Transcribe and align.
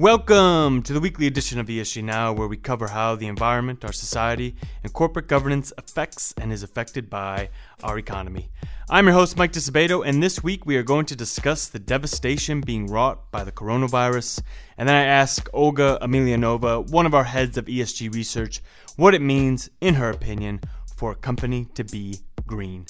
Welcome 0.00 0.82
to 0.84 0.94
the 0.94 1.00
weekly 1.00 1.26
edition 1.26 1.60
of 1.60 1.66
ESG 1.66 2.02
Now, 2.02 2.32
where 2.32 2.48
we 2.48 2.56
cover 2.56 2.88
how 2.88 3.16
the 3.16 3.26
environment, 3.26 3.84
our 3.84 3.92
society, 3.92 4.56
and 4.82 4.90
corporate 4.94 5.28
governance 5.28 5.74
affects 5.76 6.32
and 6.40 6.50
is 6.50 6.62
affected 6.62 7.10
by 7.10 7.50
our 7.82 7.98
economy. 7.98 8.48
I'm 8.88 9.04
your 9.04 9.12
host, 9.12 9.36
Mike 9.36 9.52
Disabato, 9.52 10.02
and 10.02 10.22
this 10.22 10.42
week 10.42 10.64
we 10.64 10.78
are 10.78 10.82
going 10.82 11.04
to 11.04 11.14
discuss 11.14 11.68
the 11.68 11.78
devastation 11.78 12.62
being 12.62 12.86
wrought 12.86 13.30
by 13.30 13.44
the 13.44 13.52
coronavirus. 13.52 14.40
And 14.78 14.88
then 14.88 14.96
I 14.96 15.04
ask 15.04 15.50
Olga 15.52 15.98
Emelianova, 16.00 16.90
one 16.90 17.04
of 17.04 17.12
our 17.12 17.24
heads 17.24 17.58
of 17.58 17.66
ESG 17.66 18.14
research, 18.14 18.62
what 18.96 19.12
it 19.12 19.20
means, 19.20 19.68
in 19.82 19.96
her 19.96 20.08
opinion, 20.08 20.62
for 20.96 21.12
a 21.12 21.16
company 21.16 21.66
to 21.74 21.84
be 21.84 22.20
green. 22.46 22.86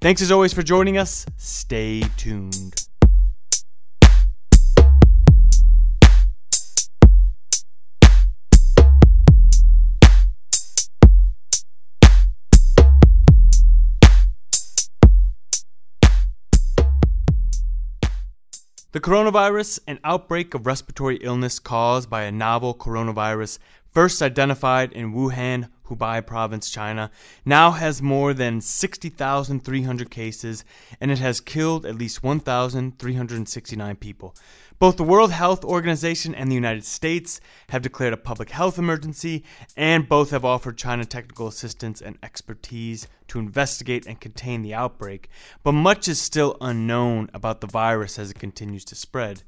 Thanks 0.00 0.22
as 0.22 0.32
always 0.32 0.54
for 0.54 0.62
joining 0.62 0.96
us. 0.96 1.26
Stay 1.36 2.04
tuned. 2.16 2.88
The 18.94 19.00
coronavirus, 19.00 19.80
an 19.88 19.98
outbreak 20.04 20.54
of 20.54 20.66
respiratory 20.66 21.16
illness 21.16 21.58
caused 21.58 22.08
by 22.08 22.22
a 22.22 22.30
novel 22.30 22.76
coronavirus 22.76 23.58
first 23.90 24.22
identified 24.22 24.92
in 24.92 25.12
Wuhan, 25.12 25.68
Hubei 25.88 26.26
province, 26.26 26.70
China, 26.70 27.10
now 27.44 27.72
has 27.72 28.00
more 28.00 28.32
than 28.32 28.60
60,300 28.60 30.10
cases 30.10 30.64
and 31.00 31.10
it 31.10 31.18
has 31.18 31.40
killed 31.40 31.84
at 31.84 31.96
least 31.96 32.22
1,369 32.22 33.96
people. 33.96 34.34
Both 34.80 34.96
the 34.96 35.04
World 35.04 35.30
Health 35.30 35.64
Organization 35.64 36.34
and 36.34 36.50
the 36.50 36.54
United 36.56 36.84
States 36.84 37.40
have 37.68 37.82
declared 37.82 38.12
a 38.12 38.16
public 38.16 38.50
health 38.50 38.76
emergency, 38.76 39.44
and 39.76 40.08
both 40.08 40.30
have 40.30 40.44
offered 40.44 40.76
China 40.76 41.04
technical 41.04 41.46
assistance 41.46 42.02
and 42.02 42.18
expertise 42.22 43.06
to 43.28 43.38
investigate 43.38 44.04
and 44.06 44.20
contain 44.20 44.62
the 44.62 44.74
outbreak. 44.74 45.28
But 45.62 45.72
much 45.72 46.08
is 46.08 46.20
still 46.20 46.56
unknown 46.60 47.30
about 47.32 47.60
the 47.60 47.68
virus 47.68 48.18
as 48.18 48.30
it 48.30 48.38
continues 48.38 48.84
to 48.86 48.96
spread. 48.96 49.44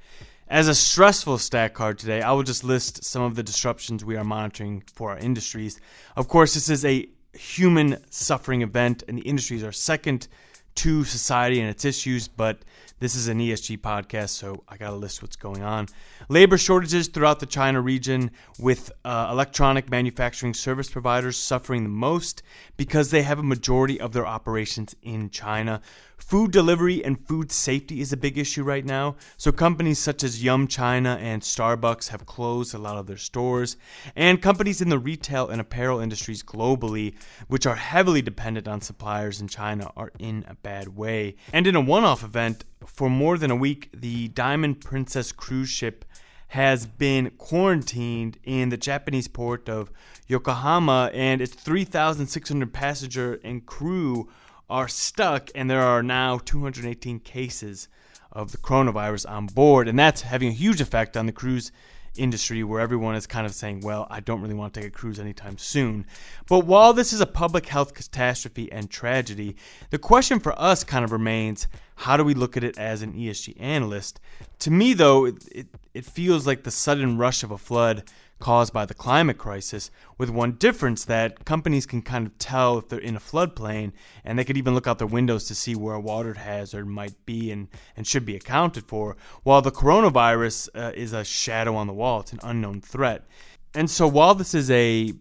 As 0.49 0.69
a 0.69 0.77
stressful 0.77 1.39
stat 1.39 1.75
card 1.75 1.99
today, 1.99 2.23
I 2.23 2.31
will 2.31 2.45
just 2.45 2.63
list 2.63 3.03
some 3.03 3.23
of 3.23 3.35
the 3.35 3.43
disruptions 3.43 4.05
we 4.05 4.17
are 4.17 4.23
monitoring 4.23 4.85
for 4.95 5.11
our 5.11 5.19
industries. 5.19 5.81
Of 6.15 6.29
course, 6.29 6.55
this 6.55 6.69
is 6.69 6.85
a 6.85 7.09
human 7.33 7.99
suffering 8.11 8.63
event, 8.63 9.03
and 9.09 9.19
the 9.19 9.23
industries 9.23 9.65
are 9.65 9.73
second 9.73 10.29
to 10.77 11.03
society 11.03 11.59
and 11.59 11.69
its 11.69 11.85
issues, 11.85 12.29
but 12.29 12.61
this 13.01 13.17
is 13.17 13.27
an 13.27 13.41
ESG 13.41 13.79
podcast, 13.79 14.29
so 14.31 14.63
I 14.69 14.77
got 14.77 14.91
to 14.91 14.97
list 14.97 15.21
what's 15.21 15.35
going 15.35 15.63
on. 15.63 15.89
Labor 16.29 16.59
shortages 16.59 17.09
throughout 17.09 17.41
the 17.41 17.47
China 17.47 17.81
region, 17.81 18.31
with 18.61 18.93
uh, 19.05 19.29
electronic 19.31 19.91
manufacturing 19.91 20.55
service 20.55 20.89
providers 20.89 21.37
suffering 21.37 21.83
the 21.83 21.89
most 21.89 22.45
because 22.77 23.11
they 23.11 23.23
have 23.23 23.41
a 23.41 23.43
majority 23.43 24.01
of 24.01 24.13
their 24.13 24.27
operations 24.27 24.95
in 25.03 25.29
China. 25.31 25.81
Food 26.17 26.51
delivery 26.51 27.05
and 27.05 27.25
food 27.29 27.53
safety 27.53 28.01
is 28.01 28.13
a 28.13 28.17
big 28.17 28.39
issue 28.39 28.65
right 28.65 28.85
now. 28.85 29.17
So 29.37 29.53
companies 29.53 29.99
such 29.99 30.25
as 30.25 30.43
Yum 30.43 30.67
China 30.67 31.19
and 31.21 31.43
Starbucks 31.43 32.09
have 32.09 32.27
closed 32.27 32.75
a 32.75 32.79
lot 32.79 32.97
of 32.97 33.07
their 33.07 33.17
stores. 33.17 33.77
And 34.17 34.43
companies 34.43 34.81
in 34.81 34.89
the 34.89 34.99
retail 34.99 35.49
and 35.49 35.61
apparel 35.61 36.01
industries 36.01 36.43
globally, 36.43 37.15
which 37.49 37.67
are 37.67 37.77
heavily 37.77 38.23
dependent 38.23 38.67
on 38.67 38.81
suppliers 38.81 39.41
in 39.41 39.49
China, 39.49 39.93
are 39.97 40.11
in 40.19 40.45
a 40.49 40.55
bad 40.55 40.89
way. 40.89 41.37
And 41.53 41.67
in 41.67 41.77
a 41.77 41.81
one 41.81 42.05
off 42.05 42.25
event, 42.25 42.65
for 42.85 43.11
more 43.11 43.37
than 43.39 43.51
a 43.51 43.57
week, 43.57 43.91
the 43.95 44.29
Diamond 44.29 44.81
Princess 44.81 45.33
cruise 45.33 45.69
ship 45.69 46.05
has 46.49 46.87
been 46.87 47.31
quarantined 47.39 48.39
in 48.45 48.69
the 48.69 48.77
Japanese 48.77 49.29
port 49.29 49.69
of 49.69 49.91
Yokohama, 50.29 51.11
and 51.13 51.41
its 51.41 51.55
3,600 51.55 52.73
passenger 52.73 53.41
and 53.45 53.67
crew 53.67 54.29
are 54.69 54.89
stuck, 54.89 55.51
and 55.55 55.71
there 55.71 55.83
are 55.83 56.03
now 56.03 56.39
218 56.39 57.21
cases 57.21 57.89
of 58.33 58.53
the 58.53 58.59
coronavirus 58.59 59.31
on 59.31 59.47
board, 59.47 59.89
and 59.89 59.99
that's 59.99 60.23
having 60.23 60.49
a 60.49 60.53
huge 60.53 60.81
effect 60.81 61.17
on 61.17 61.27
the 61.27 61.33
cruise 61.33 61.73
industry 62.19 62.65
where 62.65 62.81
everyone 62.81 63.15
is 63.15 63.27
kind 63.27 63.47
of 63.47 63.55
saying, 63.55 63.81
well, 63.81 64.07
I 64.11 64.21
don't 64.21 64.41
really 64.41 64.55
want 64.55 64.75
to 64.75 64.81
take 64.81 64.89
a 64.89 64.93
cruise 64.93 65.19
anytime 65.19 65.59
soon. 65.59 66.07
But 66.49 66.61
while 66.61 66.93
this 66.93 67.13
is 67.13 67.21
a 67.21 67.27
public 67.27 67.67
health 67.67 67.95
catastrophe 67.95 68.71
and 68.73 68.91
tragedy, 68.91 69.57
the 69.91 69.99
question 69.99 70.41
for 70.41 70.59
us 70.61 70.85
kind 70.85 71.05
of 71.05 71.13
remains 71.13 71.67
how 71.97 72.17
do 72.17 72.25
we 72.25 72.35
look 72.35 72.57
at 72.57 72.65
it 72.65 72.79
as 72.79 73.03
an 73.03 73.15
ESG 73.15 73.61
analyst? 73.61 74.21
To 74.61 74.71
me, 74.71 74.93
though, 74.93 75.27
it, 75.27 75.49
it, 75.51 75.67
it 75.95 76.05
feels 76.05 76.47
like 76.47 76.63
the 76.63 76.71
sudden 76.71 77.17
rush 77.17 77.43
of 77.43 77.51
a 77.51 77.59
flood 77.59 78.05
caused 78.39 78.73
by 78.73 78.85
the 78.85 78.95
climate 78.95 79.39
crisis, 79.39 79.91
with 80.19 80.29
one 80.29 80.53
difference 80.53 81.05
that 81.05 81.45
companies 81.45 81.87
can 81.87 82.03
kind 82.03 82.27
of 82.27 82.37
tell 82.39 82.79
if 82.79 82.89
they're 82.89 82.99
in 82.99 83.17
a 83.17 83.21
floodplain 83.21 83.93
and 84.25 84.39
they 84.39 84.45
could 84.45 84.57
even 84.57 84.75
look 84.75 84.87
out 84.87 84.99
their 84.99 85.07
windows 85.07 85.45
to 85.45 85.55
see 85.55 85.75
where 85.75 85.95
a 85.95 86.01
water 86.01 86.35
hazard 86.35 86.87
might 86.87 87.15
be 87.25 87.51
and, 87.51 87.69
and 87.97 88.07
should 88.07 88.27
be 88.27 88.37
accounted 88.37 88.85
for, 88.87 89.17
while 89.43 89.63
the 89.63 89.73
coronavirus 89.73 90.69
uh, 90.75 90.93
is 90.95 91.13
a 91.13 91.25
shadow 91.25 91.75
on 91.75 91.87
the 91.87 91.93
wall, 91.93 92.21
it's 92.21 92.33
an 92.33 92.41
unknown 92.43 92.81
threat. 92.81 93.27
And 93.75 93.91
so 93.91 94.07
while 94.07 94.35
this 94.35 94.55
is 94.55 94.71
a 94.71 95.13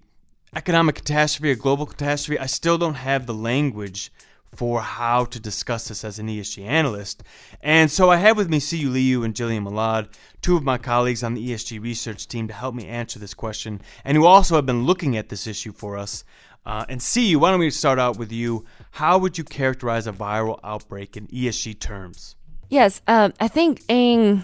economic 0.55 0.95
catastrophe, 0.95 1.51
a 1.51 1.55
global 1.55 1.85
catastrophe, 1.85 2.39
I 2.39 2.45
still 2.45 2.77
don't 2.77 2.95
have 2.95 3.25
the 3.25 3.33
language 3.33 4.11
for 4.55 4.81
how 4.81 5.25
to 5.25 5.39
discuss 5.39 5.87
this 5.87 6.03
as 6.03 6.19
an 6.19 6.27
ESG 6.27 6.65
analyst. 6.65 7.23
And 7.61 7.91
so 7.91 8.09
I 8.09 8.17
have 8.17 8.37
with 8.37 8.49
me 8.49 8.59
Siyu 8.59 8.91
Liu 8.91 9.23
and 9.23 9.33
Jillian 9.33 9.67
Malad, 9.67 10.07
two 10.41 10.55
of 10.55 10.63
my 10.63 10.77
colleagues 10.77 11.23
on 11.23 11.33
the 11.33 11.49
ESG 11.49 11.81
research 11.81 12.27
team, 12.27 12.47
to 12.47 12.53
help 12.53 12.75
me 12.75 12.87
answer 12.87 13.19
this 13.19 13.33
question, 13.33 13.81
and 14.03 14.17
who 14.17 14.25
also 14.25 14.55
have 14.55 14.65
been 14.65 14.85
looking 14.85 15.17
at 15.17 15.29
this 15.29 15.47
issue 15.47 15.71
for 15.71 15.97
us. 15.97 16.23
Uh, 16.65 16.85
and 16.89 16.99
Siyu, 16.99 17.37
why 17.37 17.51
don't 17.51 17.59
we 17.59 17.69
start 17.69 17.99
out 17.99 18.17
with 18.17 18.31
you? 18.31 18.65
How 18.91 19.17
would 19.17 19.37
you 19.37 19.43
characterize 19.43 20.07
a 20.07 20.13
viral 20.13 20.59
outbreak 20.63 21.15
in 21.15 21.27
ESG 21.27 21.79
terms? 21.79 22.35
Yes, 22.69 23.01
um, 23.07 23.33
I 23.39 23.47
think 23.47 23.83
in 23.87 24.43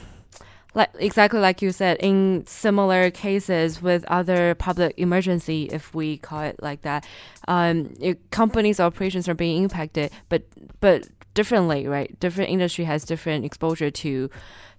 like 0.73 0.89
exactly 0.99 1.39
like 1.39 1.61
you 1.61 1.71
said, 1.71 1.97
in 1.99 2.45
similar 2.47 3.11
cases 3.11 3.81
with 3.81 4.05
other 4.05 4.55
public 4.55 4.93
emergency, 4.97 5.67
if 5.71 5.93
we 5.93 6.17
call 6.17 6.41
it 6.41 6.61
like 6.61 6.81
that, 6.81 7.05
um, 7.47 7.93
companies' 8.29 8.79
operations 8.79 9.27
are 9.27 9.33
being 9.33 9.63
impacted, 9.63 10.11
but 10.29 10.43
but 10.79 11.07
differently, 11.33 11.87
right? 11.87 12.17
Different 12.19 12.49
industry 12.51 12.85
has 12.85 13.03
different 13.03 13.43
exposure 13.43 13.91
to 13.91 14.29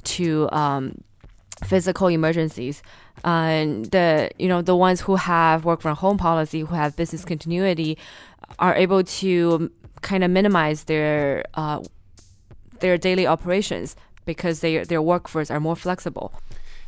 to 0.04 0.48
um, 0.52 1.02
physical 1.64 2.08
emergencies. 2.08 2.82
And 3.25 3.84
the 3.86 4.31
you 4.38 4.48
know 4.48 4.62
the 4.62 4.76
ones 4.76 5.02
who 5.02 5.16
have 5.16 5.66
work 5.66 5.82
from 5.82 5.97
home 5.97 6.16
policy, 6.16 6.60
who 6.60 6.75
have 6.75 6.97
business 6.97 7.25
continuity, 7.25 7.98
are 8.58 8.75
able 8.75 9.04
to 9.04 9.70
kind 10.00 10.25
of 10.25 10.31
minimize 10.31 10.84
their 10.84 11.44
uh, 11.52 11.82
their 12.81 12.97
daily 12.97 13.26
operations 13.26 13.94
because 14.24 14.60
they, 14.60 14.84
their 14.84 15.02
workforce 15.02 15.50
are 15.50 15.60
more 15.60 15.76
flexible. 15.76 16.32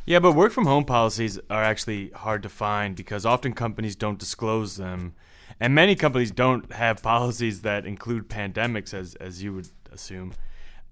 Yeah, 0.05 0.19
but 0.19 0.33
work 0.33 0.51
from 0.51 0.65
home 0.65 0.85
policies 0.85 1.39
are 1.49 1.63
actually 1.63 2.09
hard 2.11 2.43
to 2.43 2.49
find 2.49 2.95
because 2.95 3.25
often 3.25 3.53
companies 3.53 3.95
don't 3.95 4.19
disclose 4.19 4.77
them. 4.77 5.15
And 5.59 5.73
many 5.73 5.95
companies 5.95 6.31
don't 6.31 6.71
have 6.73 7.01
policies 7.01 7.61
that 7.61 7.85
include 7.85 8.29
pandemics, 8.29 8.93
as, 8.93 9.15
as 9.15 9.41
you 9.41 9.53
would 9.53 9.69
assume. 9.91 10.33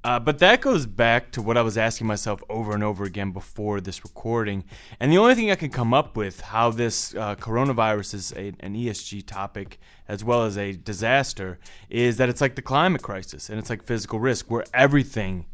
Uh, 0.03 0.19
but 0.19 0.39
that 0.39 0.59
goes 0.59 0.85
back 0.85 1.31
to 1.31 1.41
what 1.41 1.57
I 1.57 1.61
was 1.61 1.77
asking 1.77 2.07
myself 2.07 2.43
over 2.49 2.73
and 2.73 2.83
over 2.83 3.05
again 3.05 3.31
before 3.31 3.79
this 3.79 4.03
recording. 4.03 4.65
And 4.99 5.11
the 5.11 5.17
only 5.17 5.33
thing 5.33 5.49
I 5.49 5.55
can 5.55 5.69
come 5.69 5.93
up 5.93 6.17
with 6.17 6.41
how 6.41 6.71
this 6.71 7.15
uh, 7.15 7.35
coronavirus 7.35 8.13
is 8.13 8.33
a, 8.33 8.47
an 8.59 8.75
ESG 8.75 9.25
topic 9.25 9.79
as 10.07 10.23
well 10.23 10.43
as 10.43 10.57
a 10.57 10.73
disaster 10.73 11.57
is 11.89 12.17
that 12.17 12.27
it's 12.27 12.41
like 12.41 12.55
the 12.55 12.61
climate 12.61 13.01
crisis 13.01 13.49
and 13.49 13.57
it's 13.57 13.69
like 13.69 13.83
physical 13.83 14.19
risk 14.19 14.51
where 14.51 14.65
everything 14.73 15.45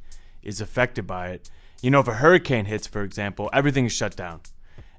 is 0.44 0.62
affected 0.62 1.06
by 1.06 1.30
it. 1.30 1.50
You 1.82 1.92
know, 1.92 2.00
if 2.00 2.08
a 2.08 2.16
hurricane 2.16 2.66
hits, 2.66 2.88
for 2.88 3.04
example, 3.04 3.50
everything 3.54 3.86
is 3.86 3.92
shut 3.92 4.16
down. 4.16 4.42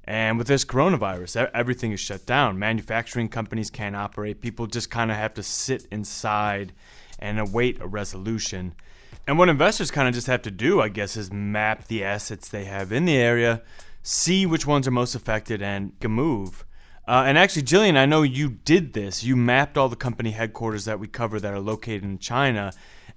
And 0.05 0.39
with 0.39 0.47
this 0.47 0.65
coronavirus, 0.65 1.51
everything 1.53 1.93
is 1.93 2.01
shut 2.01 2.27
down. 2.27 2.59
Manufacturing 2.59 3.29
companies 3.29 3.71
can't 3.71 3.95
operate. 3.95 4.41
People 4.41 4.67
just 4.67 4.91
kind 4.91 5.11
of 5.11 5.17
have 5.17 5.35
to 5.35 5.43
sit 5.43 5.87
inside 5.91 6.73
and 7.19 7.39
await 7.39 7.81
a 7.81 7.87
resolution. 7.87 8.75
And 9.27 9.39
what 9.39 9.49
investors 9.49 9.91
kind 9.91 10.09
of 10.09 10.15
just 10.15 10.27
have 10.27 10.43
to 10.43 10.51
do, 10.51 10.81
I 10.81 10.89
guess, 10.89 11.17
is 11.17 11.31
map 11.31 11.87
the 11.87 12.03
assets 12.03 12.49
they 12.49 12.65
have 12.65 12.91
in 12.91 13.05
the 13.05 13.17
area, 13.17 13.63
see 14.03 14.47
which 14.47 14.67
ones 14.67 14.89
are 14.89 14.93
most 14.93 15.15
affected, 15.15 15.63
and 15.63 15.99
can 16.01 16.13
move. 16.13 16.65
Uh, 17.07 17.25
and 17.27 17.37
actually, 17.37 17.63
Jillian, 17.63 17.97
I 17.97 18.07
know 18.07 18.23
you 18.23 18.49
did 18.51 18.93
this. 18.95 19.23
You 19.23 19.37
mapped 19.37 19.77
all 19.77 19.89
the 19.89 19.97
company 19.97 20.31
headquarters 20.31 20.87
that 20.87 20.99
we 20.99 21.09
cover 21.09 21.39
that 21.41 21.53
are 21.53 21.61
located 21.61 22.05
in 22.05 22.19
China 22.19 22.73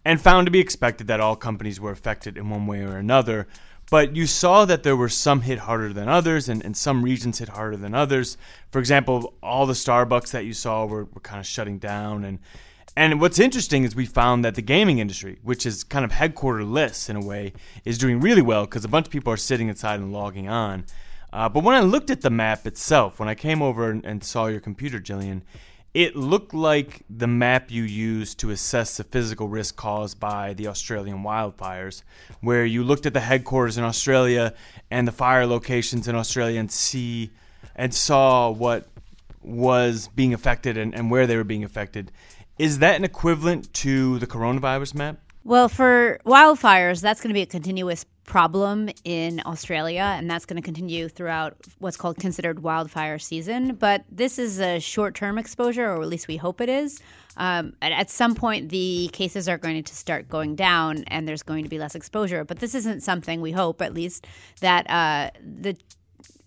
and 0.05 0.21
found 0.21 0.47
to 0.47 0.51
be 0.51 0.59
expected 0.59 1.07
that 1.07 1.19
all 1.19 1.35
companies 1.35 1.79
were 1.79 1.91
affected 1.91 2.37
in 2.37 2.49
one 2.49 2.67
way 2.67 2.81
or 2.81 2.97
another. 2.97 3.47
But 3.89 4.15
you 4.15 4.25
saw 4.25 4.65
that 4.65 4.83
there 4.83 4.95
were 4.95 5.09
some 5.09 5.41
hit 5.41 5.59
harder 5.59 5.93
than 5.93 6.09
others, 6.09 6.49
and, 6.49 6.63
and 6.63 6.75
some 6.75 7.03
regions 7.03 7.39
hit 7.39 7.49
harder 7.49 7.77
than 7.77 7.93
others. 7.93 8.37
For 8.71 8.79
example, 8.79 9.33
all 9.43 9.65
the 9.65 9.73
Starbucks 9.73 10.31
that 10.31 10.45
you 10.45 10.53
saw 10.53 10.85
were, 10.85 11.05
were 11.05 11.21
kind 11.21 11.39
of 11.39 11.45
shutting 11.45 11.77
down. 11.77 12.23
And, 12.23 12.39
and 12.95 13.19
what's 13.19 13.39
interesting 13.39 13.83
is 13.83 13.95
we 13.95 14.05
found 14.05 14.45
that 14.45 14.55
the 14.55 14.61
gaming 14.61 14.99
industry, 14.99 15.39
which 15.43 15.65
is 15.65 15.83
kind 15.83 16.05
of 16.05 16.11
headquarterless 16.11 17.09
in 17.09 17.17
a 17.17 17.25
way, 17.25 17.53
is 17.85 17.97
doing 17.97 18.19
really 18.19 18.41
well 18.41 18.65
because 18.65 18.85
a 18.85 18.89
bunch 18.89 19.07
of 19.07 19.11
people 19.11 19.31
are 19.31 19.37
sitting 19.37 19.67
inside 19.67 19.99
and 19.99 20.13
logging 20.13 20.47
on. 20.47 20.85
Uh, 21.31 21.49
but 21.49 21.63
when 21.63 21.75
I 21.75 21.81
looked 21.81 22.09
at 22.09 22.21
the 22.21 22.29
map 22.29 22.65
itself, 22.67 23.19
when 23.19 23.27
I 23.27 23.35
came 23.35 23.61
over 23.61 23.89
and, 23.89 24.05
and 24.05 24.23
saw 24.23 24.45
your 24.47 24.59
computer, 24.59 24.99
Jillian, 24.99 25.41
it 25.93 26.15
looked 26.15 26.53
like 26.53 27.03
the 27.09 27.27
map 27.27 27.69
you 27.69 27.83
used 27.83 28.39
to 28.39 28.49
assess 28.49 28.97
the 28.97 29.03
physical 29.03 29.47
risk 29.47 29.75
caused 29.75 30.19
by 30.19 30.53
the 30.53 30.67
Australian 30.67 31.23
wildfires, 31.23 32.01
where 32.41 32.65
you 32.65 32.83
looked 32.83 33.05
at 33.05 33.13
the 33.13 33.19
headquarters 33.19 33.77
in 33.77 33.83
Australia 33.83 34.53
and 34.89 35.07
the 35.07 35.11
fire 35.11 35.45
locations 35.45 36.07
in 36.07 36.15
Australia 36.15 36.59
and 36.59 36.71
see 36.71 37.31
and 37.75 37.93
saw 37.93 38.49
what 38.49 38.87
was 39.41 40.07
being 40.15 40.33
affected 40.33 40.77
and, 40.77 40.95
and 40.95 41.11
where 41.11 41.27
they 41.27 41.37
were 41.37 41.43
being 41.43 41.63
affected. 41.63 42.11
Is 42.57 42.79
that 42.79 42.95
an 42.95 43.03
equivalent 43.03 43.71
to 43.75 44.19
the 44.19 44.27
coronavirus 44.27 44.95
map? 44.95 45.17
Well, 45.43 45.69
for 45.69 46.19
wildfires, 46.25 47.01
that's 47.01 47.21
going 47.21 47.29
to 47.29 47.33
be 47.33 47.41
a 47.41 47.45
continuous 47.45 48.05
problem 48.25 48.89
in 49.03 49.41
Australia, 49.45 50.15
and 50.17 50.29
that's 50.29 50.45
going 50.45 50.55
to 50.55 50.65
continue 50.65 51.09
throughout 51.09 51.57
what's 51.79 51.97
called 51.97 52.17
considered 52.17 52.63
wildfire 52.63 53.19
season. 53.19 53.75
But 53.75 54.05
this 54.09 54.39
is 54.39 54.59
a 54.59 54.79
short 54.79 55.15
term 55.15 55.37
exposure, 55.37 55.89
or 55.89 56.01
at 56.01 56.07
least 56.07 56.27
we 56.27 56.37
hope 56.37 56.61
it 56.61 56.69
is. 56.69 57.01
Um, 57.35 57.73
at 57.81 58.09
some 58.09 58.35
point, 58.35 58.69
the 58.69 59.09
cases 59.11 59.49
are 59.49 59.57
going 59.57 59.83
to 59.83 59.95
start 59.95 60.29
going 60.29 60.55
down, 60.55 61.03
and 61.07 61.27
there's 61.27 61.43
going 61.43 61.63
to 61.63 61.69
be 61.69 61.79
less 61.79 61.95
exposure. 61.95 62.43
But 62.43 62.59
this 62.59 62.75
isn't 62.75 63.01
something 63.01 63.41
we 63.41 63.51
hope, 63.51 63.81
at 63.81 63.93
least, 63.93 64.27
that 64.61 64.89
uh, 64.89 65.31
the 65.41 65.75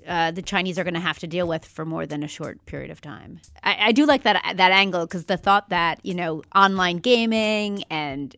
uh, 0.07 0.31
the 0.31 0.43
Chinese 0.43 0.79
are 0.79 0.85
going 0.85 0.95
to 0.95 1.01
have 1.01 1.19
to 1.19 1.27
deal 1.27 1.49
with 1.49 1.65
for 1.65 1.85
more 1.85 2.07
than 2.07 2.23
a 2.23 2.29
short 2.29 2.65
period 2.67 2.91
of 2.91 3.01
time. 3.01 3.41
I, 3.65 3.89
I 3.89 3.93
do 3.93 4.07
like 4.07 4.23
that 4.23 4.41
that 4.57 4.73
angle 4.73 5.05
because 5.05 5.25
the 5.25 5.37
thought 5.37 5.69
that 5.71 5.99
you 6.05 6.15
know 6.15 6.43
online 6.55 6.99
gaming 6.99 7.83
and 7.91 8.35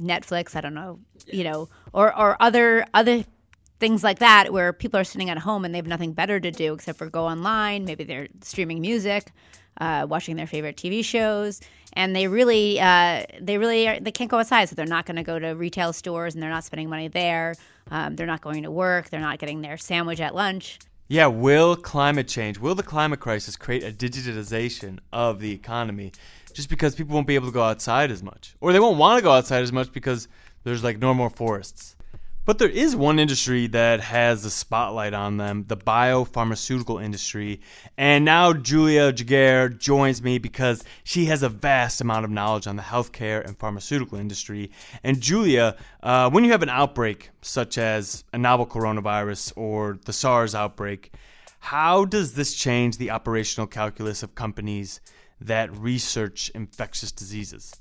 Netflix, 0.00 0.54
I 0.54 0.60
don't 0.60 0.74
know, 0.74 0.98
you 1.26 1.44
know, 1.44 1.68
or 1.92 2.16
or 2.16 2.36
other 2.40 2.84
other 2.94 3.24
things 3.78 4.02
like 4.02 4.18
that 4.20 4.52
where 4.52 4.72
people 4.72 4.98
are 4.98 5.04
sitting 5.04 5.28
at 5.28 5.38
home 5.38 5.64
and 5.64 5.74
they 5.74 5.78
have 5.78 5.86
nothing 5.86 6.12
better 6.12 6.40
to 6.40 6.50
do 6.50 6.74
except 6.74 6.98
for 6.98 7.08
go 7.10 7.26
online. 7.26 7.84
Maybe 7.84 8.04
they're 8.04 8.28
streaming 8.42 8.80
music, 8.80 9.32
uh, 9.80 10.06
watching 10.08 10.36
their 10.36 10.46
favorite 10.46 10.76
TV 10.76 11.04
shows, 11.04 11.60
and 11.92 12.16
they 12.16 12.28
really 12.28 12.80
uh, 12.80 13.24
they 13.40 13.58
really 13.58 13.88
are, 13.88 14.00
they 14.00 14.12
can't 14.12 14.30
go 14.30 14.38
outside, 14.38 14.68
so 14.68 14.74
they're 14.74 14.86
not 14.86 15.06
going 15.06 15.16
to 15.16 15.22
go 15.22 15.38
to 15.38 15.50
retail 15.50 15.92
stores 15.92 16.34
and 16.34 16.42
they're 16.42 16.50
not 16.50 16.64
spending 16.64 16.88
money 16.88 17.08
there. 17.08 17.54
Um, 17.90 18.16
they're 18.16 18.26
not 18.26 18.40
going 18.40 18.62
to 18.64 18.70
work. 18.70 19.10
They're 19.10 19.20
not 19.20 19.38
getting 19.38 19.60
their 19.60 19.76
sandwich 19.76 20.20
at 20.20 20.34
lunch. 20.34 20.78
Yeah, 21.08 21.26
will 21.28 21.76
climate 21.76 22.26
change, 22.26 22.58
will 22.58 22.74
the 22.74 22.82
climate 22.82 23.20
crisis 23.20 23.54
create 23.54 23.84
a 23.84 23.92
digitization 23.92 24.98
of 25.12 25.38
the 25.38 25.52
economy 25.52 26.10
just 26.52 26.68
because 26.68 26.96
people 26.96 27.14
won't 27.14 27.28
be 27.28 27.36
able 27.36 27.46
to 27.46 27.52
go 27.52 27.62
outside 27.62 28.10
as 28.10 28.24
much? 28.24 28.56
Or 28.60 28.72
they 28.72 28.80
won't 28.80 28.98
want 28.98 29.18
to 29.18 29.22
go 29.22 29.30
outside 29.30 29.62
as 29.62 29.72
much 29.72 29.92
because 29.92 30.26
there's 30.64 30.82
like 30.82 30.98
no 30.98 31.14
more 31.14 31.30
forests. 31.30 31.95
But 32.46 32.58
there 32.58 32.68
is 32.68 32.94
one 32.94 33.18
industry 33.18 33.66
that 33.66 33.98
has 33.98 34.44
the 34.44 34.50
spotlight 34.50 35.14
on 35.14 35.36
them 35.36 35.64
the 35.66 35.76
biopharmaceutical 35.76 37.02
industry. 37.02 37.60
And 37.98 38.24
now 38.24 38.52
Julia 38.52 39.12
Giguere 39.12 39.76
joins 39.76 40.22
me 40.22 40.38
because 40.38 40.84
she 41.02 41.24
has 41.24 41.42
a 41.42 41.48
vast 41.48 42.00
amount 42.00 42.24
of 42.24 42.30
knowledge 42.30 42.68
on 42.68 42.76
the 42.76 42.84
healthcare 42.84 43.44
and 43.44 43.58
pharmaceutical 43.58 44.16
industry. 44.16 44.70
And 45.02 45.20
Julia, 45.20 45.76
uh, 46.04 46.30
when 46.30 46.44
you 46.44 46.52
have 46.52 46.62
an 46.62 46.68
outbreak 46.68 47.30
such 47.42 47.78
as 47.78 48.22
a 48.32 48.38
novel 48.38 48.64
coronavirus 48.64 49.52
or 49.56 49.98
the 50.04 50.12
SARS 50.12 50.54
outbreak, 50.54 51.12
how 51.58 52.04
does 52.04 52.34
this 52.34 52.54
change 52.54 52.98
the 52.98 53.10
operational 53.10 53.66
calculus 53.66 54.22
of 54.22 54.36
companies 54.36 55.00
that 55.40 55.76
research 55.76 56.52
infectious 56.54 57.10
diseases? 57.10 57.80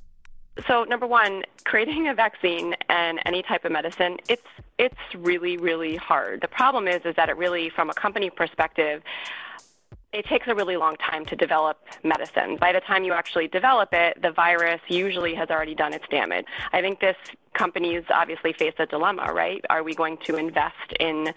So 0.68 0.84
number 0.84 1.06
one, 1.06 1.44
creating 1.66 2.08
a 2.08 2.14
vaccine 2.14 2.76
and 2.90 3.20
any 3.26 3.44
type 3.44 3.66
of 3.66 3.72
medicine, 3.72 4.18
it's 4.30 4.48
it's 4.78 4.96
really 5.16 5.58
really 5.58 5.96
hard. 5.96 6.42
The 6.42 6.48
problem 6.48 6.88
is 6.88 7.02
is 7.06 7.16
that 7.16 7.30
it 7.30 7.38
really, 7.38 7.70
from 7.70 7.90
a 7.90 7.94
company 7.94 8.30
perspective, 8.30 9.04
it 10.14 10.26
takes 10.26 10.48
a 10.48 10.56
really 10.56 10.78
long 10.78 10.96
time 10.96 11.26
to 11.26 11.36
develop 11.36 11.78
medicine. 12.04 12.56
By 12.56 12.72
the 12.72 12.80
time 12.80 13.04
you 13.04 13.12
actually 13.12 13.50
develop 13.50 13.90
it, 13.92 14.22
the 14.22 14.32
virus 14.32 14.80
usually 14.88 15.36
has 15.36 15.50
already 15.50 15.76
done 15.76 15.94
its 15.94 16.08
damage. 16.10 16.46
I 16.72 16.82
think 16.82 17.02
this 17.02 17.18
companies 17.56 18.04
obviously 18.10 18.54
face 18.54 18.76
a 18.78 18.86
dilemma, 18.86 19.34
right? 19.34 19.64
Are 19.70 19.84
we 19.84 19.96
going 19.96 20.18
to 20.26 20.36
invest 20.36 20.94
in 21.00 21.34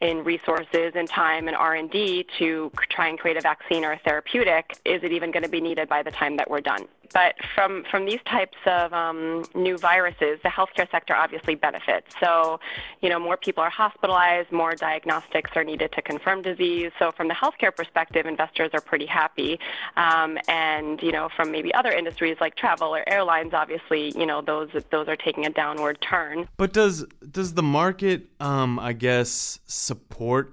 in 0.00 0.24
resources 0.24 0.92
and 0.94 1.08
time 1.08 1.46
and 1.46 1.54
R&D 1.54 2.26
to 2.38 2.72
try 2.88 3.08
and 3.08 3.18
create 3.18 3.36
a 3.36 3.40
vaccine 3.40 3.84
or 3.84 3.92
a 3.92 3.98
therapeutic? 3.98 4.78
Is 4.84 5.02
it 5.02 5.12
even 5.12 5.30
going 5.30 5.42
to 5.42 5.48
be 5.48 5.60
needed 5.60 5.88
by 5.88 6.02
the 6.02 6.10
time 6.10 6.36
that 6.38 6.48
we're 6.48 6.62
done? 6.62 6.86
But 7.12 7.34
from, 7.54 7.84
from 7.90 8.06
these 8.06 8.20
types 8.24 8.56
of 8.66 8.92
um, 8.92 9.44
new 9.54 9.76
viruses, 9.76 10.38
the 10.42 10.48
healthcare 10.48 10.88
sector 10.90 11.14
obviously 11.14 11.56
benefits. 11.56 12.06
So, 12.20 12.60
you 13.02 13.08
know, 13.08 13.18
more 13.18 13.36
people 13.36 13.64
are 13.64 13.70
hospitalized, 13.70 14.52
more 14.52 14.74
diagnostics 14.74 15.50
are 15.56 15.64
needed 15.64 15.90
to 15.92 16.02
confirm 16.02 16.42
disease. 16.42 16.92
So, 17.00 17.10
from 17.10 17.26
the 17.26 17.34
healthcare 17.34 17.74
perspective, 17.74 18.26
investors 18.26 18.70
are 18.74 18.80
pretty 18.80 19.06
happy. 19.06 19.58
Um, 19.96 20.38
and, 20.46 21.02
you 21.02 21.10
know, 21.10 21.28
from 21.34 21.50
maybe 21.50 21.74
other 21.74 21.90
industries 21.90 22.36
like 22.40 22.54
travel 22.54 22.94
or 22.94 23.06
airlines, 23.08 23.54
obviously, 23.54 24.16
you 24.16 24.26
know, 24.26 24.40
those 24.40 24.68
those 24.90 25.08
are 25.08 25.16
taking 25.16 25.46
a 25.46 25.50
downward 25.60 25.98
turn. 26.00 26.48
But 26.56 26.72
does 26.72 27.04
does 27.38 27.54
the 27.54 27.62
market, 27.80 28.18
um, 28.40 28.78
I 28.78 28.92
guess, 29.06 29.60
support 29.66 30.44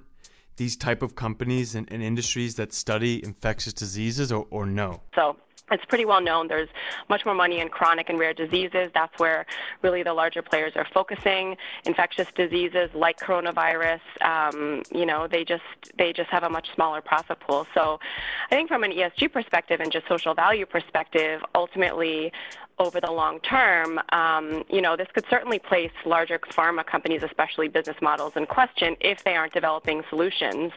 these 0.57 0.75
type 0.75 1.01
of 1.07 1.15
companies 1.15 1.75
and, 1.75 1.85
and 1.93 2.01
industries 2.11 2.55
that 2.55 2.73
study 2.73 3.13
infectious 3.23 3.73
diseases, 3.73 4.31
or, 4.31 4.43
or 4.49 4.65
no? 4.65 4.89
So 5.15 5.23
it's 5.71 5.85
pretty 5.85 6.05
well 6.05 6.21
known. 6.21 6.47
There's 6.47 6.69
much 7.09 7.25
more 7.25 7.35
money 7.35 7.59
in 7.59 7.69
chronic 7.69 8.09
and 8.09 8.17
rare 8.17 8.33
diseases. 8.33 8.89
That's 8.93 9.17
where 9.19 9.45
really 9.81 10.03
the 10.03 10.13
larger 10.13 10.41
players 10.41 10.73
are 10.75 10.87
focusing. 10.93 11.57
Infectious 11.85 12.27
diseases 12.35 12.89
like 12.93 13.19
coronavirus, 13.19 13.99
um, 14.21 14.83
you 14.93 15.05
know, 15.05 15.27
they 15.27 15.43
just 15.43 15.63
they 15.97 16.13
just 16.13 16.29
have 16.29 16.43
a 16.43 16.49
much 16.49 16.73
smaller 16.73 17.01
profit 17.01 17.39
pool. 17.39 17.67
So, 17.73 17.99
I 18.49 18.55
think 18.55 18.69
from 18.69 18.83
an 18.83 18.91
ESG 18.91 19.31
perspective 19.31 19.79
and 19.79 19.91
just 19.91 20.07
social 20.07 20.33
value 20.33 20.65
perspective, 20.65 21.41
ultimately, 21.53 22.31
over 22.79 23.01
the 23.01 23.11
long 23.11 23.39
term, 23.39 23.99
um, 24.09 24.63
you 24.69 24.81
know, 24.81 24.95
this 24.95 25.07
could 25.13 25.25
certainly 25.29 25.57
place 25.57 25.91
larger 26.05 26.37
pharma 26.39 26.85
companies, 26.85 27.23
especially 27.23 27.67
business 27.67 27.97
models, 28.01 28.33
in 28.35 28.45
question 28.45 28.95
if 29.01 29.23
they 29.23 29.35
aren't 29.35 29.53
developing 29.53 30.03
solutions 30.09 30.71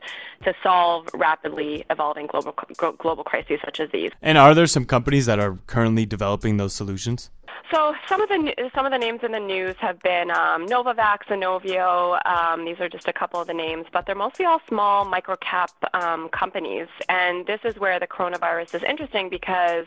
to 0.44 0.54
solve 0.62 1.08
rapidly 1.12 1.84
evolving 1.90 2.26
global 2.26 2.54
global 2.98 3.22
crises 3.22 3.60
such 3.64 3.81
as 3.81 3.90
these. 3.90 4.10
And 4.22 4.38
are 4.38 4.54
there 4.54 4.66
some 4.66 4.80
companies 4.85 5.27
that 5.27 5.38
are 5.38 5.59
currently 5.67 6.06
developing 6.06 6.56
those 6.56 6.73
solutions? 6.73 7.31
So 7.72 7.94
some 8.08 8.20
of 8.20 8.28
the 8.28 8.70
some 8.74 8.84
of 8.86 8.92
the 8.92 8.98
names 8.98 9.20
in 9.22 9.32
the 9.32 9.40
news 9.40 9.76
have 9.78 10.00
been 10.00 10.30
um, 10.30 10.66
Novavax, 10.66 11.26
Inovio. 11.28 12.18
Um, 12.26 12.64
these 12.64 12.80
are 12.80 12.88
just 12.88 13.06
a 13.06 13.12
couple 13.12 13.40
of 13.40 13.46
the 13.46 13.54
names, 13.54 13.86
but 13.92 14.06
they're 14.06 14.14
mostly 14.14 14.44
all 14.44 14.60
small 14.68 15.06
microcap 15.06 15.68
um, 15.94 16.28
companies. 16.30 16.88
And 17.08 17.46
this 17.46 17.60
is 17.64 17.79
where 17.79 18.00
the 18.00 18.06
coronavirus 18.06 18.74
is 18.76 18.82
interesting 18.82 19.29
because, 19.29 19.86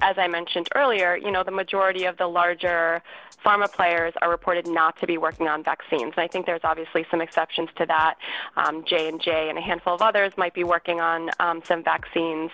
as 0.00 0.16
I 0.18 0.28
mentioned 0.28 0.68
earlier, 0.74 1.16
you 1.16 1.30
know 1.30 1.42
the 1.42 1.50
majority 1.50 2.04
of 2.04 2.16
the 2.18 2.26
larger 2.26 3.02
pharma 3.44 3.70
players 3.70 4.14
are 4.22 4.30
reported 4.30 4.66
not 4.66 4.98
to 5.00 5.06
be 5.06 5.18
working 5.18 5.48
on 5.48 5.62
vaccines. 5.62 6.12
And 6.16 6.24
I 6.24 6.28
think 6.28 6.46
there's 6.46 6.64
obviously 6.64 7.04
some 7.10 7.20
exceptions 7.20 7.68
to 7.76 7.86
that. 7.86 8.14
Um, 8.56 8.84
J 8.84 9.08
and 9.08 9.20
J 9.20 9.48
and 9.48 9.58
a 9.58 9.60
handful 9.60 9.94
of 9.94 10.02
others 10.02 10.32
might 10.36 10.54
be 10.54 10.64
working 10.64 11.00
on 11.00 11.30
um, 11.40 11.62
some 11.64 11.82
vaccines. 11.82 12.50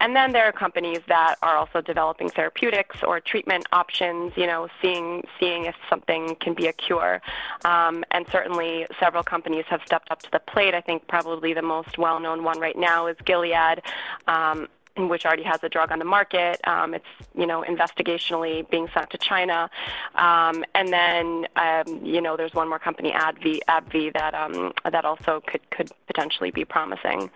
And 0.00 0.14
then 0.16 0.32
there 0.32 0.44
are 0.44 0.52
companies 0.52 1.00
that 1.08 1.36
are 1.42 1.56
also 1.56 1.80
developing 1.80 2.30
therapeutics 2.30 3.02
or 3.02 3.20
treatment 3.20 3.66
options. 3.72 4.09
You 4.36 4.46
know, 4.46 4.68
seeing 4.80 5.24
seeing 5.38 5.64
if 5.66 5.74
something 5.88 6.36
can 6.36 6.54
be 6.54 6.66
a 6.66 6.72
cure. 6.72 7.20
Um, 7.64 8.04
and 8.10 8.26
certainly, 8.30 8.86
several 8.98 9.22
companies 9.22 9.64
have 9.68 9.80
stepped 9.84 10.10
up 10.10 10.22
to 10.22 10.30
the 10.30 10.40
plate. 10.40 10.74
I 10.74 10.80
think 10.80 11.06
probably 11.08 11.54
the 11.54 11.62
most 11.62 11.98
well-known 11.98 12.44
one 12.44 12.58
right 12.60 12.76
now 12.76 13.06
is 13.06 13.16
Gilead. 13.24 13.82
Um, 14.26 14.68
which 14.96 15.24
already 15.24 15.42
has 15.42 15.62
a 15.62 15.68
drug 15.68 15.92
on 15.92 15.98
the 15.98 16.04
market. 16.04 16.60
Um, 16.64 16.94
it's 16.94 17.06
you 17.34 17.46
know 17.46 17.64
investigationally 17.66 18.68
being 18.70 18.88
sent 18.92 19.10
to 19.10 19.18
China, 19.18 19.70
um, 20.14 20.64
and 20.74 20.92
then 20.92 21.46
um, 21.56 22.04
you 22.04 22.20
know 22.20 22.36
there's 22.36 22.54
one 22.54 22.68
more 22.68 22.78
company, 22.78 23.12
AbbVie, 23.12 23.60
AbbVie 23.68 24.12
that 24.14 24.34
um, 24.34 24.72
that 24.90 25.04
also 25.04 25.42
could 25.46 25.68
could 25.70 25.90
potentially 26.06 26.50
be 26.50 26.64
promising. 26.64 27.30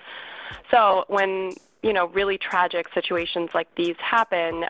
So 0.70 1.04
when 1.08 1.52
you 1.82 1.92
know 1.92 2.06
really 2.08 2.38
tragic 2.38 2.88
situations 2.92 3.50
like 3.54 3.72
these 3.76 3.96
happen. 3.98 4.66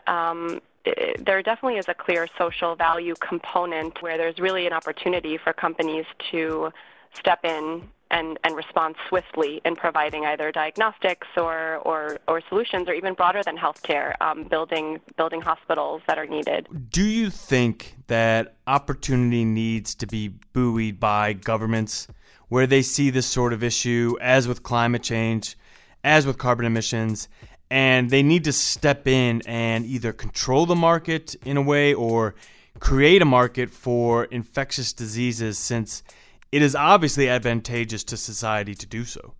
Um, 0.85 0.93
there 1.23 1.41
definitely 1.41 1.77
is 1.79 1.87
a 1.87 1.93
clear 1.93 2.27
social 2.37 2.75
value 2.75 3.15
component 3.19 4.01
where 4.01 4.17
there's 4.17 4.39
really 4.39 4.67
an 4.67 4.73
opportunity 4.73 5.37
for 5.37 5.53
companies 5.53 6.05
to 6.31 6.71
step 7.13 7.39
in 7.43 7.89
and, 8.11 8.37
and 8.43 8.55
respond 8.55 8.95
swiftly 9.09 9.61
in 9.65 9.75
providing 9.75 10.25
either 10.25 10.51
diagnostics 10.51 11.27
or, 11.35 11.77
or, 11.77 12.19
or 12.27 12.41
solutions 12.49 12.87
or 12.87 12.93
even 12.93 13.13
broader 13.13 13.41
than 13.43 13.57
healthcare, 13.57 14.13
um, 14.21 14.43
building, 14.43 14.99
building 15.17 15.41
hospitals 15.41 16.01
that 16.07 16.17
are 16.17 16.27
needed. 16.27 16.67
Do 16.89 17.03
you 17.03 17.29
think 17.29 17.95
that 18.07 18.55
opportunity 18.67 19.43
needs 19.43 19.95
to 19.95 20.07
be 20.07 20.29
buoyed 20.53 20.99
by 20.99 21.33
governments 21.33 22.07
where 22.47 22.67
they 22.67 22.83
see 22.83 23.09
this 23.09 23.25
sort 23.25 23.53
of 23.53 23.63
issue, 23.63 24.15
as 24.21 24.47
with 24.47 24.61
climate 24.61 25.01
change, 25.01 25.57
as 26.03 26.27
with 26.27 26.37
carbon 26.37 26.65
emissions, 26.65 27.27
and 27.75 28.09
they 28.09 28.23
need 28.23 28.45
to 28.45 28.53
step 28.53 29.05
in 29.05 29.41
and 29.45 29.85
either 29.85 30.13
control 30.13 30.65
the 30.65 30.75
market 30.75 31.35
in 31.43 31.57
a 31.57 31.61
way 31.61 31.93
or 31.93 32.33
create 32.79 33.21
a 33.21 33.25
market 33.25 33.69
for 33.69 34.23
infectious 34.23 34.93
diseases 34.93 35.59
since– 35.59 36.01
it 36.53 36.61
is 36.61 36.73
obviously 36.73 37.27
advantageous 37.27 38.05
to 38.05 38.15
society 38.15 38.75
to 38.75 38.85
do 38.85 39.03
so. 39.03 39.33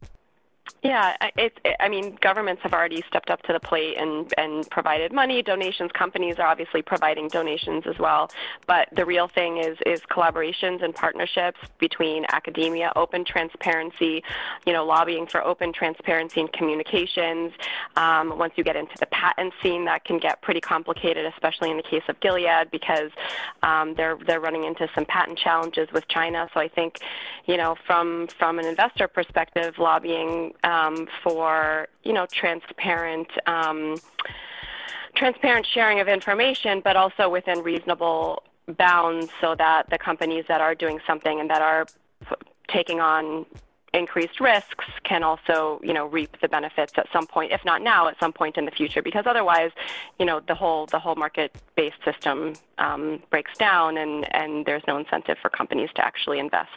Yeah, 0.84 1.16
it's. 1.36 1.58
It, 1.66 1.76
I 1.80 1.90
mean, 1.90 2.18
governments 2.22 2.62
have 2.64 2.74
already 2.74 3.04
stepped 3.08 3.30
up 3.30 3.42
to 3.44 3.54
the 3.54 3.60
plate 3.60 3.98
and 3.98 4.32
and 4.38 4.70
provided 4.70 5.12
money, 5.12 5.42
donations. 5.42 5.92
Companies 5.92 6.38
are 6.38 6.46
obviously 6.46 6.82
providing 6.82 7.28
donations 7.28 7.86
as 7.88 7.98
well. 7.98 8.30
But 8.68 8.90
the 8.92 9.06
real 9.06 9.28
thing 9.28 9.58
is 9.58 9.78
is 9.86 10.02
collaborations 10.02 10.84
and 10.84 10.94
partnerships 10.94 11.60
between 11.80 12.26
academia, 12.30 12.92
open 12.96 13.26
transparency, 13.26 14.24
you 14.66 14.74
know, 14.74 14.86
lobbying 14.86 15.28
for 15.28 15.44
open 15.44 15.74
transparency 15.74 16.42
and 16.42 16.52
communications. 16.54 17.54
Um, 17.96 18.38
once 18.38 18.54
you 18.56 18.64
get 18.64 18.76
into 18.76 18.96
the 19.00 19.08
patent 19.08 19.54
scene, 19.62 19.86
that 19.86 20.04
can 20.06 20.20
get 20.20 20.42
pretty 20.42 20.62
complicated, 20.62 21.26
especially 21.26 21.72
in 21.72 21.78
the 21.78 21.84
case 21.84 22.04
of 22.10 22.20
Gilead, 22.20 22.70
because 22.72 23.12
um, 23.64 23.96
they're 23.96 24.18
they're 24.28 24.40
running 24.40 24.66
into 24.66 24.88
some 24.94 25.06
patent 25.06 25.38
challenges 25.40 25.92
with 25.92 26.08
China. 26.08 26.48
So 26.54 26.60
I 26.60 26.68
think, 26.68 27.00
you 27.46 27.58
know, 27.58 27.76
from 27.86 28.28
from 28.38 28.60
an 28.60 28.66
investor 28.66 29.08
perspective, 29.08 29.80
lobbying 29.80 30.54
um, 30.64 31.08
for 31.24 31.88
you 32.04 32.14
know 32.14 32.26
transparent. 32.32 33.30
Um, 33.48 33.98
transparent 35.16 35.66
sharing 35.66 36.02
of 36.02 36.10
information, 36.10 36.82
but 36.84 36.98
also 36.98 37.30
within 37.30 37.64
reasonable 37.64 38.44
bounds 38.78 39.30
so 39.40 39.56
that 39.56 39.90
the 39.90 39.98
companies 39.98 40.46
that 40.48 40.62
are 40.62 40.76
doing 40.76 41.00
something 41.08 41.40
and 41.40 41.50
that 41.50 41.62
are 41.62 41.86
taking 42.68 43.00
on 43.00 43.46
increased 43.94 44.42
risks 44.42 44.86
can 45.04 45.24
also 45.24 45.80
you 45.82 45.94
know 45.94 46.06
reap 46.08 46.36
the 46.42 46.50
benefits 46.50 46.92
at 46.98 47.08
some 47.14 47.26
point 47.26 47.54
if 47.54 47.64
not 47.64 47.82
now 47.82 48.10
at 48.10 48.20
some 48.20 48.34
point 48.34 48.58
in 48.58 48.66
the 48.66 48.72
future 48.72 49.02
because 49.02 49.24
otherwise 49.26 49.72
you 50.20 50.26
know 50.26 50.42
the 50.48 50.56
whole 50.56 50.86
the 50.88 51.00
whole 51.00 51.16
market 51.16 51.56
based 51.76 51.96
system 52.04 52.54
um, 52.78 53.22
breaks 53.30 53.58
down 53.58 53.98
and 53.98 54.28
and 54.36 54.66
there's 54.66 54.84
no 54.86 54.98
incentive 54.98 55.38
for 55.42 55.50
companies 55.50 55.90
to 55.96 56.04
actually 56.04 56.40
invest 56.40 56.72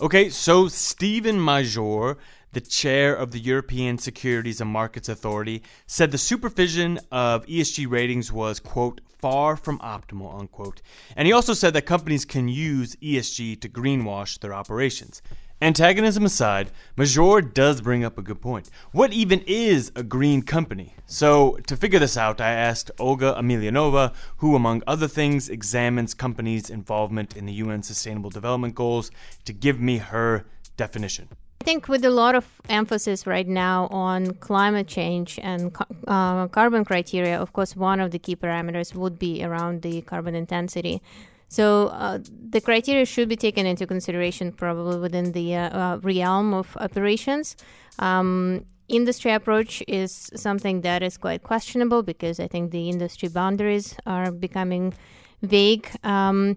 Okay, 0.00 0.28
so 0.28 0.66
Steven 0.66 1.36
Maijoor, 1.36 2.16
the 2.52 2.60
chair 2.60 3.14
of 3.14 3.30
the 3.30 3.38
European 3.38 3.96
Securities 3.96 4.60
and 4.60 4.68
Markets 4.68 5.08
Authority, 5.08 5.62
said 5.86 6.10
the 6.10 6.18
supervision 6.18 6.98
of 7.12 7.46
ESG 7.46 7.88
ratings 7.88 8.32
was, 8.32 8.58
quote, 8.58 9.00
far 9.20 9.56
from 9.56 9.78
optimal, 9.78 10.36
unquote. 10.36 10.82
And 11.14 11.26
he 11.26 11.32
also 11.32 11.54
said 11.54 11.74
that 11.74 11.86
companies 11.86 12.24
can 12.24 12.48
use 12.48 12.96
ESG 12.96 13.60
to 13.60 13.68
greenwash 13.68 14.40
their 14.40 14.52
operations. 14.52 15.22
Antagonism 15.64 16.26
aside, 16.26 16.70
Maijoor 16.94 17.54
does 17.54 17.80
bring 17.80 18.04
up 18.04 18.18
a 18.18 18.22
good 18.22 18.42
point. 18.42 18.68
What 18.92 19.14
even 19.14 19.42
is 19.46 19.90
a 19.96 20.02
green 20.02 20.42
company? 20.42 20.94
So, 21.06 21.56
to 21.68 21.74
figure 21.74 21.98
this 21.98 22.18
out, 22.18 22.38
I 22.38 22.50
asked 22.50 22.90
Olga 22.98 23.34
Emelianova, 23.38 24.12
who, 24.36 24.56
among 24.56 24.82
other 24.86 25.08
things, 25.08 25.48
examines 25.48 26.12
companies' 26.12 26.68
involvement 26.68 27.34
in 27.34 27.46
the 27.46 27.54
UN 27.54 27.82
Sustainable 27.82 28.28
Development 28.28 28.74
Goals, 28.74 29.10
to 29.46 29.54
give 29.54 29.80
me 29.80 29.96
her 29.96 30.44
definition. 30.76 31.28
I 31.62 31.64
think 31.64 31.88
with 31.88 32.04
a 32.04 32.10
lot 32.10 32.34
of 32.34 32.44
emphasis 32.68 33.26
right 33.26 33.48
now 33.48 33.86
on 33.86 34.34
climate 34.34 34.86
change 34.86 35.38
and 35.42 35.74
uh, 36.06 36.46
carbon 36.48 36.84
criteria, 36.84 37.40
of 37.40 37.54
course, 37.54 37.74
one 37.74 38.00
of 38.00 38.10
the 38.10 38.18
key 38.18 38.36
parameters 38.36 38.94
would 38.94 39.18
be 39.18 39.42
around 39.42 39.80
the 39.80 40.02
carbon 40.02 40.34
intensity. 40.34 41.00
So 41.48 41.88
uh, 41.88 42.18
the 42.50 42.60
criteria 42.60 43.04
should 43.04 43.28
be 43.28 43.36
taken 43.36 43.66
into 43.66 43.86
consideration 43.86 44.52
probably 44.52 44.98
within 44.98 45.32
the 45.32 45.56
uh, 45.56 45.68
uh, 45.68 45.98
realm 46.02 46.54
of 46.54 46.76
operations. 46.78 47.56
Um, 47.98 48.66
industry 48.88 49.32
approach 49.32 49.82
is 49.88 50.30
something 50.34 50.82
that 50.82 51.02
is 51.02 51.16
quite 51.16 51.42
questionable 51.42 52.02
because 52.02 52.38
I 52.40 52.48
think 52.48 52.70
the 52.70 52.88
industry 52.88 53.28
boundaries 53.28 53.96
are 54.06 54.30
becoming 54.30 54.94
vague. 55.42 55.88
Um, 56.02 56.56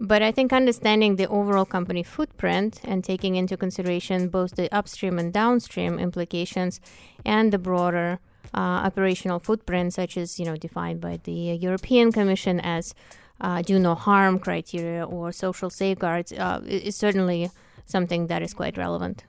but 0.00 0.22
I 0.22 0.30
think 0.30 0.52
understanding 0.52 1.16
the 1.16 1.28
overall 1.28 1.64
company 1.64 2.04
footprint 2.04 2.80
and 2.84 3.02
taking 3.02 3.34
into 3.34 3.56
consideration 3.56 4.28
both 4.28 4.54
the 4.54 4.72
upstream 4.72 5.18
and 5.18 5.32
downstream 5.32 5.98
implications 5.98 6.80
and 7.24 7.52
the 7.52 7.58
broader 7.58 8.20
uh, 8.54 8.86
operational 8.86 9.40
footprint, 9.40 9.92
such 9.92 10.16
as 10.16 10.38
you 10.38 10.44
know 10.46 10.56
defined 10.56 11.00
by 11.00 11.18
the 11.24 11.32
European 11.32 12.12
Commission 12.12 12.60
as 12.60 12.94
uh, 13.40 13.62
do 13.62 13.78
no 13.78 13.94
harm 13.94 14.38
criteria 14.38 15.04
or 15.04 15.32
social 15.32 15.70
safeguards 15.70 16.32
uh, 16.32 16.60
is 16.66 16.96
certainly 16.96 17.50
something 17.86 18.26
that 18.26 18.42
is 18.42 18.54
quite 18.54 18.76
relevant. 18.76 19.24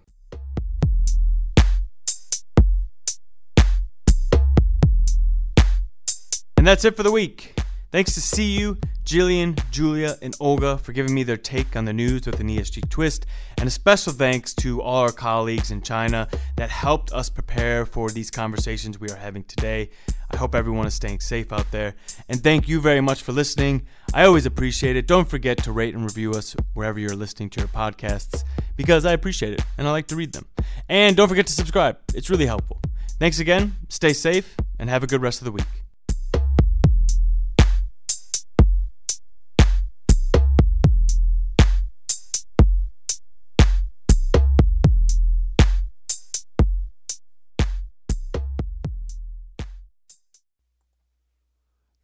And 6.58 6.68
that's 6.68 6.84
it 6.84 6.98
for 6.98 7.04
the 7.04 7.12
week. 7.12 7.56
Thanks 7.92 8.14
to 8.14 8.20
Siyu, 8.20 8.80
Jillian, 9.04 9.60
Julia, 9.72 10.16
and 10.22 10.36
Olga 10.40 10.78
for 10.78 10.94
giving 10.94 11.12
me 11.12 11.24
their 11.24 11.38
take 11.38 11.76
on 11.76 11.86
the 11.86 11.94
news 11.94 12.28
with 12.28 12.40
an 12.40 12.48
ESG 12.48 12.88
twist, 12.92 13.26
and 13.58 13.68
a 13.68 13.72
special 13.72 14.14
thanks 14.14 14.54
to 14.54 14.80
all 14.80 14.98
our 14.98 15.12
colleagues 15.12 15.72
in 15.72 15.82
China 15.82 16.28
that 16.56 16.70
helped 16.70 17.12
us 17.14 17.32
prepare 17.32 17.88
for 17.88 18.12
these 18.12 18.30
conversations 18.30 19.00
we 19.00 19.10
are 19.10 19.16
having 19.16 19.44
today. 19.46 19.90
I 20.30 20.38
hope 20.38 20.54
everyone 20.54 20.86
is 20.86 20.94
staying 20.94 21.20
safe 21.22 21.52
out 21.52 21.66
there, 21.72 21.96
and 22.28 22.44
thank 22.44 22.68
you 22.68 22.80
very 22.80 23.02
much 23.02 23.24
for 23.24 23.32
listening. 23.32 23.88
I 24.14 24.26
always 24.26 24.46
appreciate 24.46 24.96
it. 24.96 25.08
Don't 25.08 25.28
forget 25.28 25.58
to 25.64 25.72
rate 25.72 25.96
and 25.96 26.04
review 26.04 26.34
us 26.34 26.56
wherever 26.76 27.00
you're 27.00 27.16
listening 27.16 27.50
to 27.52 27.60
your 27.60 27.70
podcasts 27.70 28.44
because 28.76 29.04
I 29.04 29.14
appreciate 29.14 29.54
it 29.54 29.62
and 29.80 29.88
I 29.88 29.92
like 29.92 30.08
to 30.08 30.16
read 30.16 30.34
them. 30.34 30.46
And 30.88 31.18
don't 31.18 31.28
forget 31.28 31.48
to 31.48 31.54
subscribe, 31.54 31.98
it's 32.14 32.30
really 32.30 32.46
helpful. 32.46 32.80
Thanks 33.18 33.40
again, 33.40 33.76
stay 33.90 34.14
safe, 34.14 34.56
and 34.78 34.92
have 34.92 35.02
a 35.02 35.08
good 35.08 35.24
rest 35.24 35.42
of 35.42 35.46
the 35.46 35.52
week. 35.52 35.89